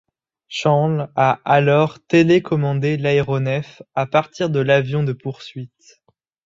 [0.47, 6.01] Shanle a alors télécommandé l'aéronef à partir de l'avion de poursuite.